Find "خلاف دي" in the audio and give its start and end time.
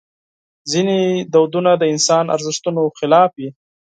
2.97-3.49